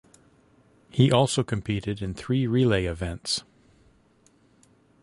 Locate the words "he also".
0.89-1.43